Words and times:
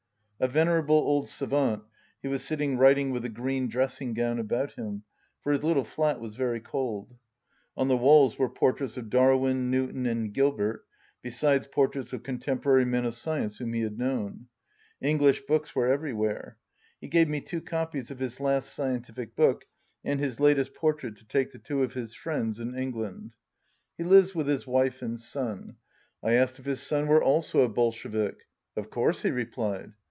A 0.43 0.47
venerable 0.47 0.95
old 0.95 1.29
savant, 1.29 1.83
he 2.19 2.27
was 2.27 2.43
sitting 2.43 2.75
writ 2.75 2.97
ing 2.97 3.11
with 3.11 3.23
a 3.23 3.29
green 3.29 3.67
dressing 3.69 4.15
gown 4.15 4.39
about 4.39 4.71
him, 4.71 5.03
for 5.43 5.51
his 5.51 5.61
little 5.63 5.83
flat 5.83 6.19
was 6.19 6.35
very 6.35 6.59
cold. 6.59 7.15
On 7.77 7.89
the 7.89 7.95
walls 7.95 8.39
were 8.39 8.49
por 8.49 8.73
traits 8.73 8.97
of 8.97 9.11
Darwin, 9.11 9.69
Newton 9.69 10.07
and 10.07 10.33
Gilbert, 10.33 10.83
besides 11.21 11.67
portraits 11.67 12.11
of 12.11 12.23
contemporary 12.23 12.85
men 12.85 13.05
of 13.05 13.13
science 13.13 13.59
whom 13.59 13.73
he 13.73 13.81
had 13.81 13.99
known. 13.99 14.47
English 14.99 15.41
books 15.41 15.75
were 15.75 15.85
everywhere. 15.85 16.57
He 16.99 17.07
gave 17.07 17.29
me 17.29 17.39
two 17.39 17.61
copies 17.61 18.09
of 18.09 18.17
his 18.17 18.39
last 18.39 18.73
scientific 18.73 19.35
book 19.35 19.67
and 20.03 20.19
his 20.19 20.39
latest 20.39 20.73
portrait 20.73 21.17
to 21.17 21.27
take 21.27 21.51
to 21.51 21.59
two 21.59 21.83
of 21.83 21.93
his 21.93 22.15
friends 22.15 22.57
in 22.57 22.69
England. 22.69 23.35
189 23.97 23.97
He 23.99 24.03
lives 24.05 24.33
with 24.33 24.47
his 24.47 24.65
wife 24.65 25.03
and 25.03 25.19
son. 25.21 25.75
I 26.23 26.31
asked 26.33 26.57
if 26.57 26.65
his 26.65 26.81
son 26.81 27.05
were 27.05 27.23
also 27.23 27.61
a 27.61 27.69
Bolshevik., 27.69 28.47
"Of 28.75 28.89
course," 28.89 29.21
he 29.21 29.29
replied. 29.29 29.93